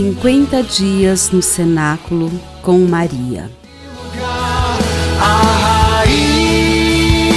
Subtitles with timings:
[0.00, 2.30] 50 dias no cenáculo
[2.62, 3.50] com Maria.
[5.20, 7.36] A rainha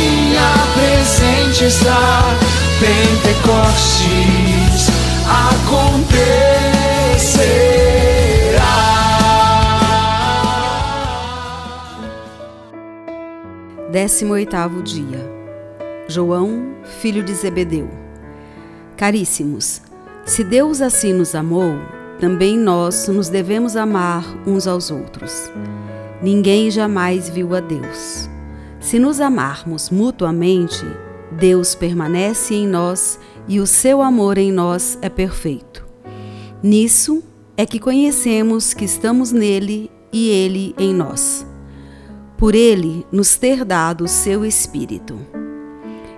[0.73, 2.21] presente está,
[2.79, 4.07] Pentecostes
[5.27, 6.23] acontecerá.
[13.91, 15.29] Décimo oitavo dia.
[16.07, 17.89] João, filho de Zebedeu.
[18.95, 19.81] Caríssimos,
[20.25, 21.77] se Deus assim nos amou,
[22.23, 25.51] também nós nos devemos amar uns aos outros.
[26.21, 28.29] Ninguém jamais viu a Deus.
[28.79, 30.85] Se nos amarmos mutuamente,
[31.33, 35.85] Deus permanece em nós e o seu amor em nós é perfeito.
[36.63, 37.21] Nisso
[37.57, 41.45] é que conhecemos que estamos nele e ele em nós.
[42.37, 45.42] Por ele nos ter dado o seu Espírito.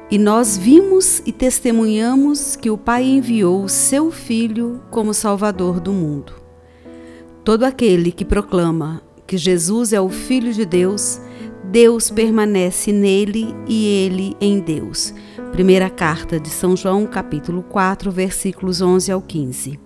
[0.10, 5.92] E nós vimos e testemunhamos que o Pai enviou o seu Filho como Salvador do
[5.92, 6.34] mundo.
[7.44, 11.20] Todo aquele que proclama que Jesus é o Filho de Deus,
[11.64, 15.12] Deus permanece nele e ele em Deus.
[15.52, 19.80] Primeira carta de São João, capítulo 4, versículos 11 ao 15.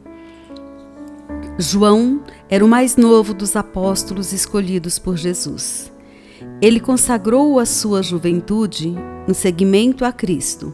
[1.58, 5.92] João era o mais novo dos apóstolos escolhidos por Jesus.
[6.62, 8.96] Ele consagrou a sua juventude
[9.28, 10.74] no seguimento a Cristo,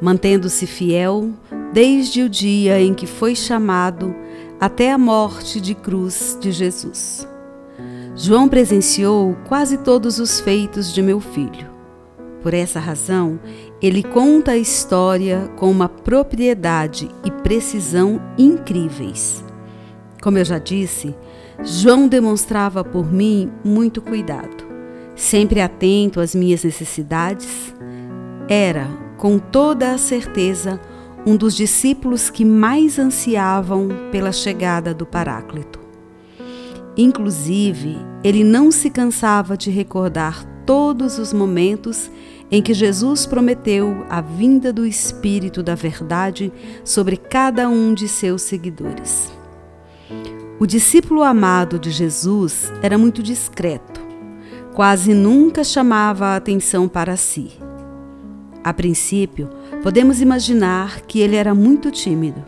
[0.00, 1.30] mantendo-se fiel
[1.72, 4.14] desde o dia em que foi chamado
[4.60, 7.26] até a morte de cruz de Jesus.
[8.14, 11.70] João presenciou quase todos os feitos de meu filho.
[12.42, 13.40] Por essa razão,
[13.80, 19.44] ele conta a história com uma propriedade e precisão incríveis.
[20.20, 21.14] Como eu já disse,
[21.62, 24.64] João demonstrava por mim muito cuidado,
[25.14, 27.74] sempre atento às minhas necessidades.
[28.48, 30.80] Era, com toda a certeza,
[31.24, 35.80] um dos discípulos que mais ansiavam pela chegada do Paráclito.
[36.96, 42.10] Inclusive, ele não se cansava de recordar todos os momentos
[42.50, 46.52] em que Jesus prometeu a vinda do Espírito da Verdade
[46.84, 49.32] sobre cada um de seus seguidores.
[50.60, 54.01] O discípulo amado de Jesus era muito discreto,
[54.74, 57.52] quase nunca chamava a atenção para si.
[58.64, 59.48] A princípio,
[59.82, 62.42] podemos imaginar que ele era muito tímido.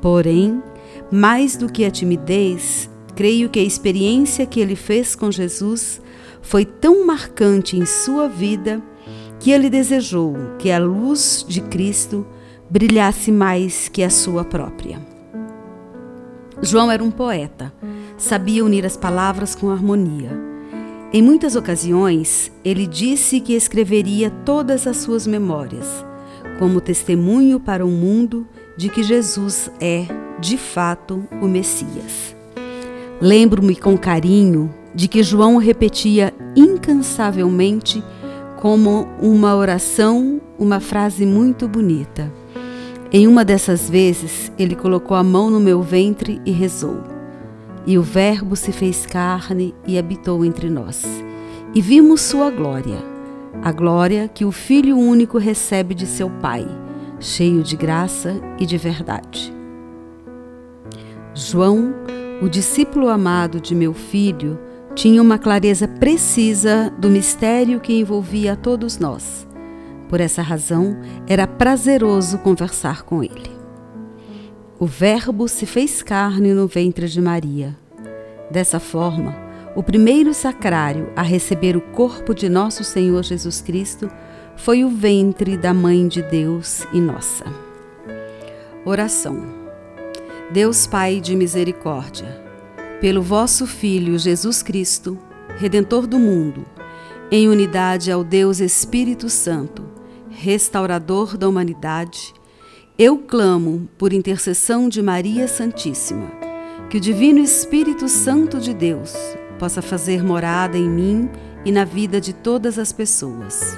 [0.00, 0.62] Porém,
[1.10, 6.00] mais do que a timidez, Creio que a experiência que ele fez com Jesus
[6.42, 8.82] foi tão marcante em sua vida
[9.38, 12.26] que ele desejou que a luz de Cristo
[12.68, 15.00] brilhasse mais que a sua própria.
[16.60, 17.72] João era um poeta,
[18.16, 20.53] sabia unir as palavras com harmonia.
[21.16, 26.04] Em muitas ocasiões, ele disse que escreveria todas as suas memórias,
[26.58, 28.44] como testemunho para o mundo
[28.76, 30.06] de que Jesus é,
[30.40, 32.34] de fato, o Messias.
[33.20, 38.02] Lembro-me com carinho de que João repetia incansavelmente,
[38.60, 42.28] como uma oração, uma frase muito bonita.
[43.12, 47.13] Em uma dessas vezes, ele colocou a mão no meu ventre e rezou.
[47.86, 51.04] E o Verbo se fez carne e habitou entre nós.
[51.74, 52.98] E vimos sua glória,
[53.62, 56.66] a glória que o Filho único recebe de seu Pai,
[57.20, 59.52] cheio de graça e de verdade.
[61.34, 61.92] João
[62.42, 64.58] o discípulo amado de meu filho
[64.94, 69.46] tinha uma clareza precisa do mistério que envolvia a todos nós.
[70.08, 70.96] Por essa razão,
[71.26, 73.53] era prazeroso conversar com ele.
[74.76, 77.76] O Verbo se fez carne no ventre de Maria.
[78.50, 79.36] Dessa forma,
[79.76, 84.10] o primeiro sacrário a receber o corpo de nosso Senhor Jesus Cristo
[84.56, 87.44] foi o ventre da Mãe de Deus e nossa.
[88.84, 89.44] Oração.
[90.52, 92.42] Deus Pai de misericórdia,
[93.00, 95.16] pelo vosso Filho Jesus Cristo,
[95.56, 96.66] Redentor do mundo,
[97.30, 99.84] em unidade ao Deus Espírito Santo,
[100.30, 102.34] restaurador da humanidade,
[102.96, 106.30] eu clamo por intercessão de Maria Santíssima,
[106.88, 109.12] que o Divino Espírito Santo de Deus
[109.58, 111.28] possa fazer morada em mim
[111.64, 113.76] e na vida de todas as pessoas.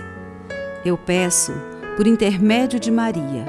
[0.85, 1.53] Eu peço,
[1.97, 3.47] por intermédio de Maria,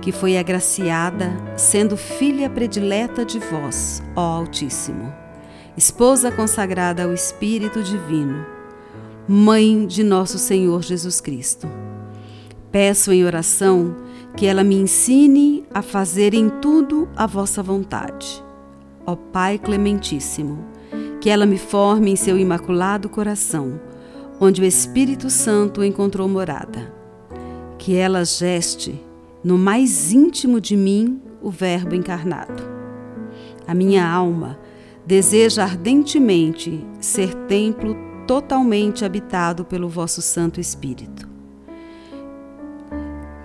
[0.00, 5.12] que foi agraciada, sendo filha predileta de vós, ó Altíssimo,
[5.76, 8.46] esposa consagrada ao Espírito Divino,
[9.26, 11.68] mãe de nosso Senhor Jesus Cristo.
[12.70, 18.44] Peço em oração que ela me ensine a fazer em tudo a vossa vontade.
[19.06, 20.64] Ó Pai Clementíssimo,
[21.20, 23.80] que ela me forme em seu imaculado coração,
[24.40, 26.94] onde o Espírito Santo encontrou morada.
[27.78, 29.00] Que ela geste
[29.42, 32.62] no mais íntimo de mim o Verbo encarnado.
[33.66, 34.58] A minha alma
[35.06, 37.96] deseja ardentemente ser templo
[38.26, 41.27] totalmente habitado pelo vosso Santo Espírito.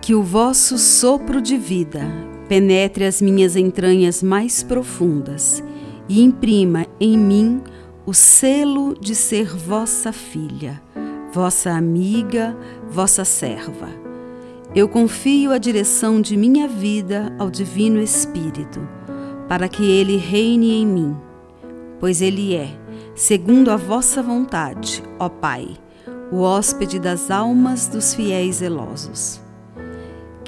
[0.03, 2.01] Que o vosso sopro de vida
[2.49, 5.63] penetre as minhas entranhas mais profundas
[6.09, 7.61] e imprima em mim
[8.05, 10.83] o selo de ser vossa filha,
[11.31, 12.53] vossa amiga,
[12.89, 13.87] vossa serva.
[14.75, 18.85] Eu confio a direção de minha vida ao Divino Espírito
[19.47, 21.15] para que ele reine em mim,
[21.97, 22.77] pois ele é,
[23.15, 25.77] segundo a vossa vontade, ó Pai,
[26.29, 29.42] o hóspede das almas dos fiéis zelosos.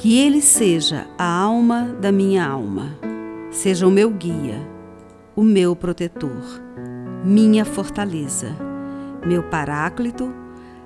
[0.06, 2.96] Que ele seja a alma da minha alma,
[3.50, 4.62] seja o meu guia,
[5.36, 6.62] o meu protetor,
[7.24, 8.56] minha fortaleza,
[9.25, 10.31] meu paráclito,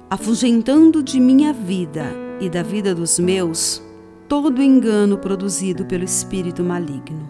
[0.10, 2.06] afugentando de minha vida
[2.40, 3.84] e da vida dos meus
[4.26, 7.28] todo engano produzido pelo espírito maligno.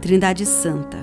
[0.00, 0.98] Trindade Santa,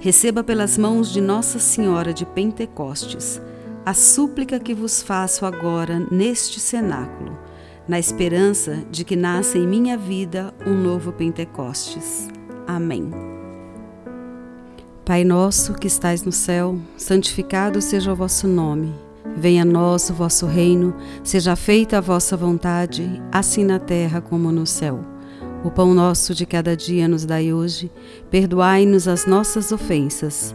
[0.00, 3.40] receba pelas mãos de Nossa Senhora de Pentecostes
[3.84, 7.38] a súplica que vos faço agora neste cenáculo,
[7.88, 12.28] na esperança de que nasça em minha vida um novo Pentecostes.
[12.66, 13.10] Amém.
[15.04, 18.92] Pai nosso que estais no céu, santificado seja o vosso nome.
[19.36, 24.50] Venha a nós o vosso reino, seja feita a vossa vontade, assim na terra como
[24.50, 25.04] no céu.
[25.62, 27.90] O pão nosso de cada dia nos dai hoje,
[28.30, 30.54] perdoai-nos as nossas ofensas,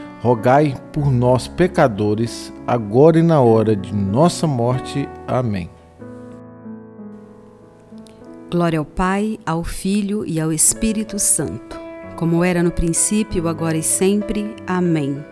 [0.21, 5.07] rogai por nós, pecadores, agora e na hora de nossa morte.
[5.27, 5.69] Amém.
[8.49, 11.79] Glória ao Pai, ao Filho e ao Espírito Santo,
[12.15, 14.55] como era no princípio, agora e sempre.
[14.67, 15.23] Amém.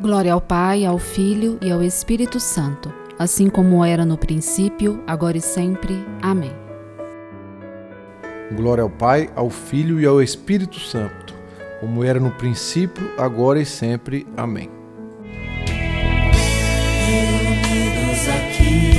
[0.00, 5.36] Glória ao Pai, ao Filho e ao Espírito Santo assim como era no princípio, agora
[5.36, 5.94] e sempre.
[6.22, 6.52] Amém.
[8.54, 11.25] Glória ao Pai, ao Filho e ao Espírito Santo,
[11.86, 14.26] como era no princípio, agora e sempre.
[14.36, 14.68] Amém.
[17.06, 18.92] Reunidos aqui,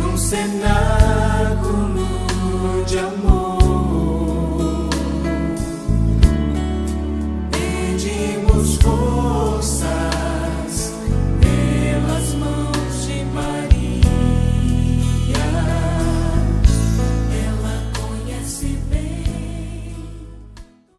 [0.00, 2.04] num cenáculo
[2.84, 3.49] de amor.